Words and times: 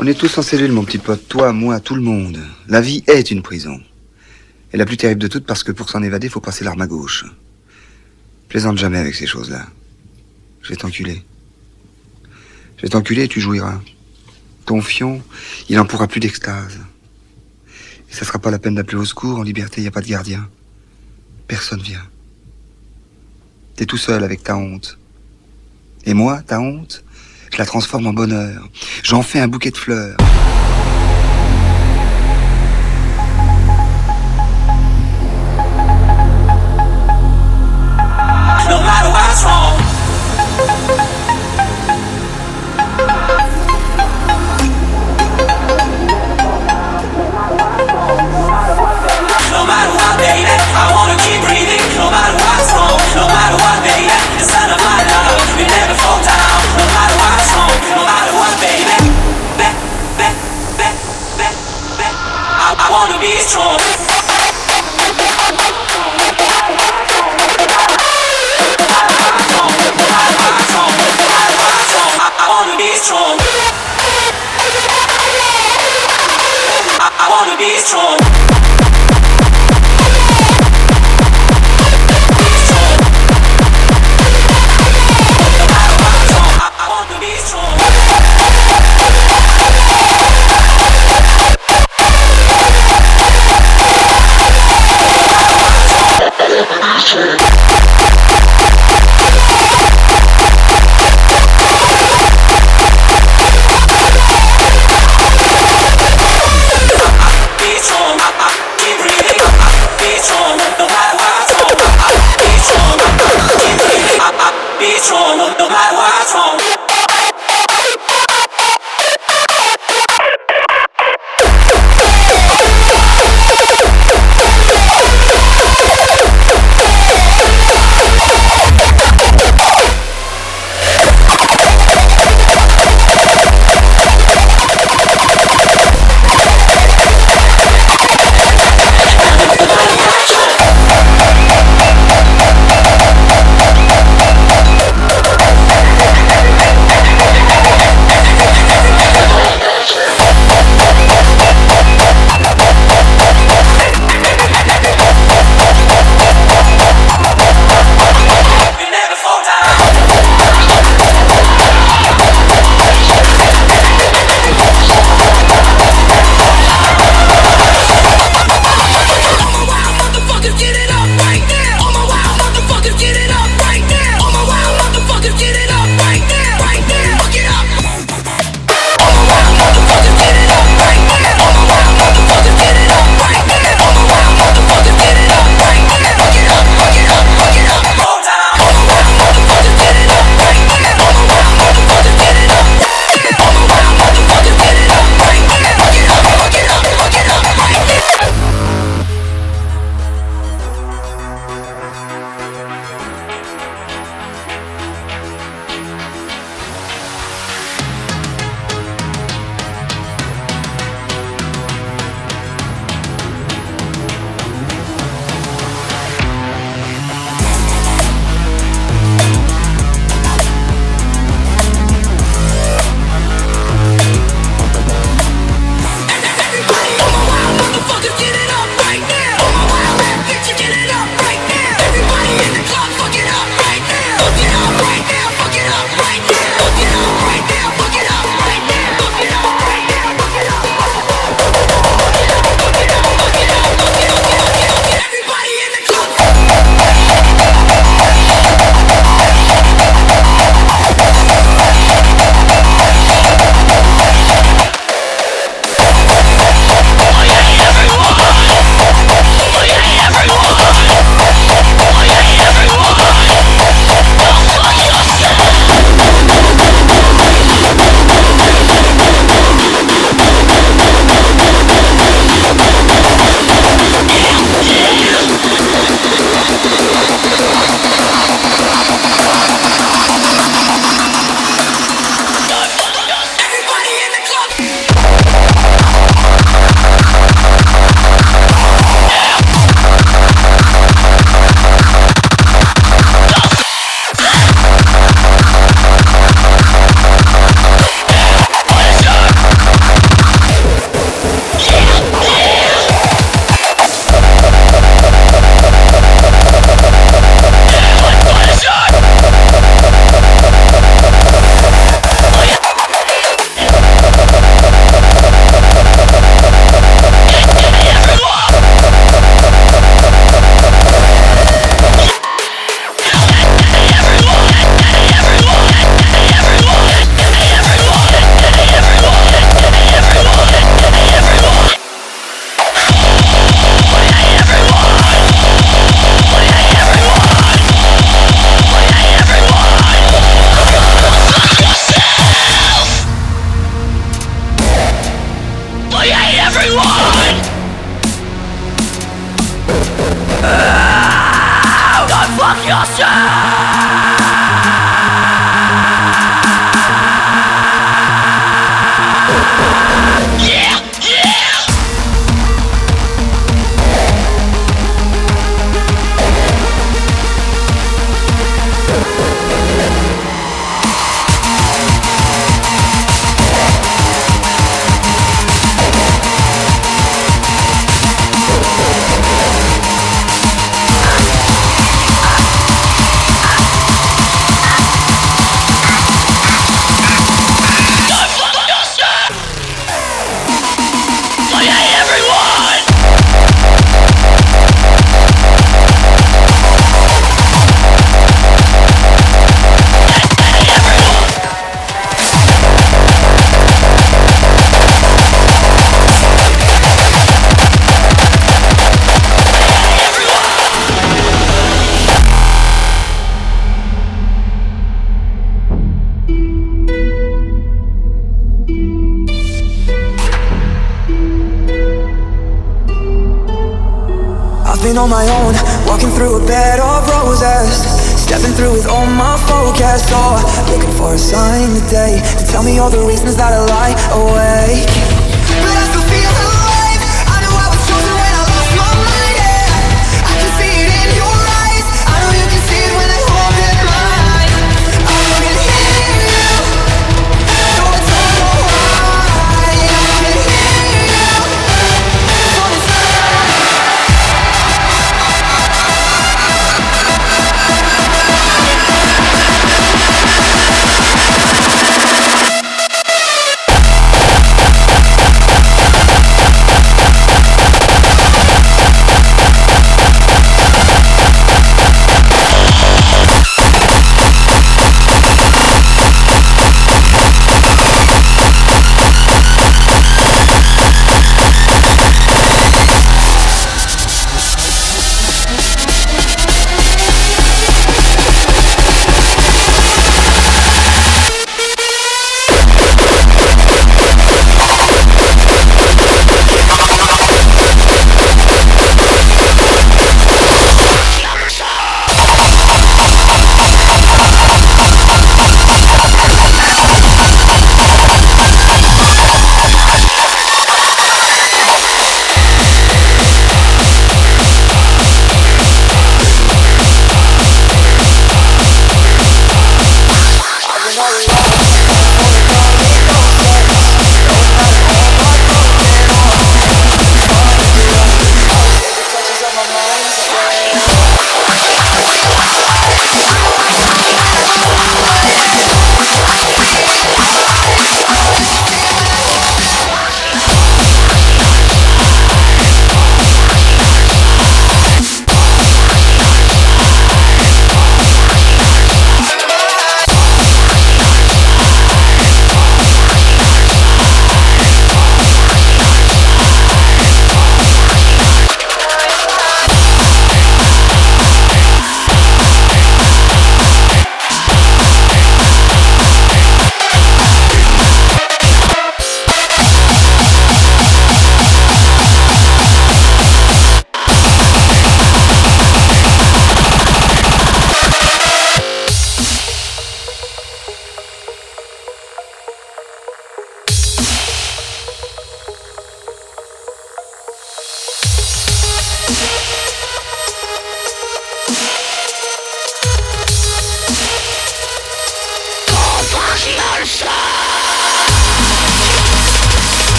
On 0.00 0.06
est 0.06 0.14
tous 0.14 0.38
en 0.38 0.42
cellule, 0.42 0.70
mon 0.70 0.84
petit 0.84 0.98
pote. 0.98 1.26
Toi, 1.26 1.52
moi, 1.52 1.80
tout 1.80 1.96
le 1.96 2.00
monde. 2.00 2.38
La 2.68 2.80
vie 2.80 3.02
est 3.08 3.32
une 3.32 3.42
prison. 3.42 3.82
Et 4.72 4.76
la 4.76 4.86
plus 4.86 4.96
terrible 4.96 5.20
de 5.20 5.26
toutes 5.26 5.44
parce 5.44 5.64
que 5.64 5.72
pour 5.72 5.90
s'en 5.90 6.04
évader, 6.04 6.28
faut 6.28 6.38
passer 6.38 6.62
l'arme 6.62 6.82
à 6.82 6.86
gauche. 6.86 7.24
Plaisante 8.48 8.78
jamais 8.78 8.98
avec 8.98 9.16
ces 9.16 9.26
choses-là. 9.26 9.66
Je 10.62 10.68
vais 10.68 10.76
t'enculer. 10.76 11.24
Je 12.76 12.82
vais 12.82 12.90
t'enculer 12.90 13.24
et 13.24 13.28
tu 13.28 13.40
jouiras. 13.40 13.80
Ton 14.66 14.82
fion, 14.82 15.20
il 15.68 15.80
en 15.80 15.84
pourra 15.84 16.06
plus 16.06 16.20
d'extase. 16.20 16.78
Et 18.08 18.14
ça 18.14 18.24
sera 18.24 18.38
pas 18.38 18.52
la 18.52 18.60
peine 18.60 18.76
d'appeler 18.76 18.98
au 18.98 19.04
secours. 19.04 19.40
En 19.40 19.42
liberté, 19.42 19.82
y 19.82 19.88
a 19.88 19.90
pas 19.90 20.00
de 20.00 20.06
gardien. 20.06 20.48
Personne 21.48 21.82
vient. 21.82 22.06
T'es 23.74 23.84
tout 23.84 23.98
seul 23.98 24.22
avec 24.22 24.44
ta 24.44 24.56
honte. 24.56 24.96
Et 26.04 26.14
moi, 26.14 26.40
ta 26.42 26.60
honte, 26.60 27.02
je 27.52 27.58
la 27.58 27.66
transforme 27.66 28.06
en 28.06 28.12
bonheur. 28.12 28.68
J'en 29.02 29.22
fais 29.22 29.40
un 29.40 29.48
bouquet 29.48 29.70
de 29.70 29.76
fleurs. 29.76 30.16
Wanna 62.98 63.20
be 63.20 63.30
strong. 63.38 63.78
I, 72.20 72.46
wanna 72.50 72.76
be 72.76 72.90
strong. 72.96 73.38
I 77.00 77.26
wanna 77.30 77.56
be 77.56 77.78
strong. 77.78 78.47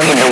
crispy 0.00 0.27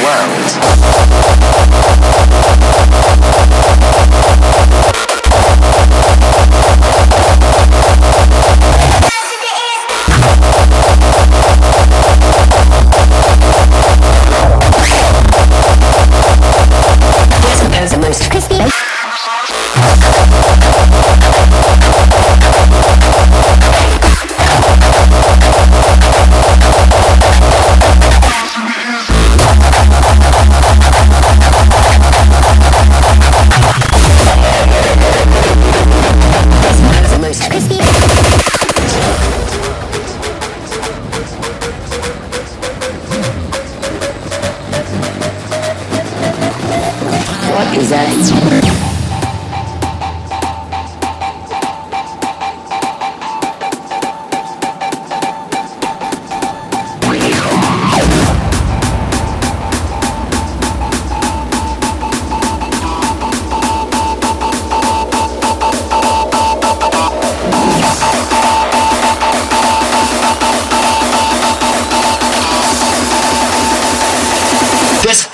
What 47.56 47.74
is 47.78 47.88
that? 47.88 48.85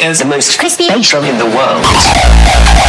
Is 0.03 0.19
the 0.19 0.25
most 0.25 0.59
crispy 0.59 0.85
station 0.85 1.25
in 1.25 1.39
the 1.39 1.47
world. 1.47 2.82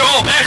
Man! 0.00 0.39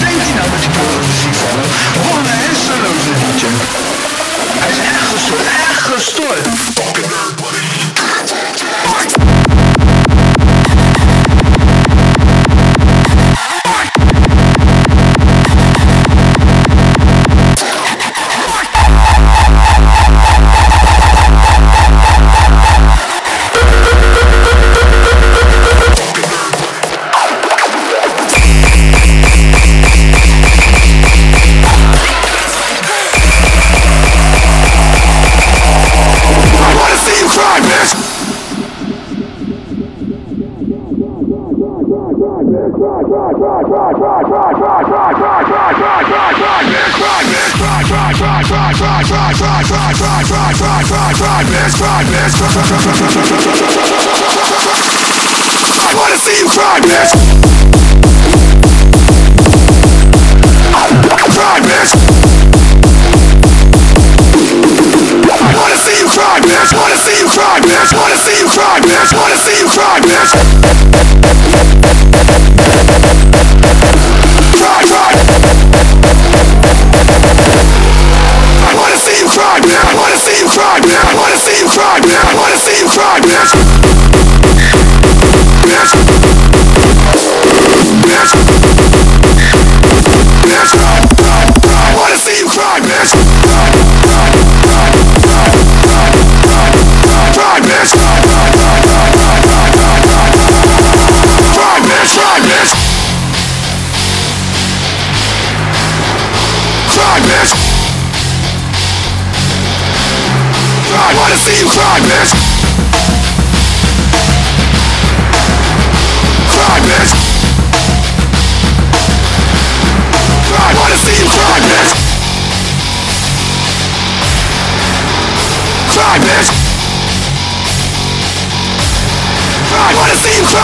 dating 0.00 0.91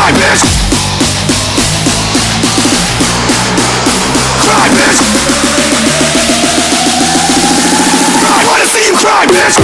Climate 0.09 0.41
Climate 4.41 4.99
I 8.25 8.45
wanna 8.49 8.65
see 8.65 8.89
you 8.89 8.95
cry, 8.97 9.27
bitch! 9.29 9.61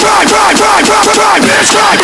Try, 0.00 0.24
try, 0.24 0.52
try, 0.54 0.82
try, 0.82 0.82
try, 0.82 0.82
try, 0.82 1.06
try, 1.14 1.38
try, 1.38 1.64
try, 1.64 1.99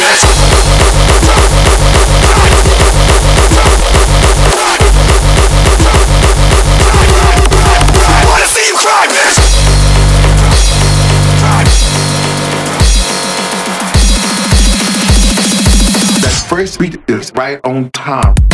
right 17.46 17.60
on 17.64 17.88
time. 17.92 18.45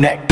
neck. 0.00 0.29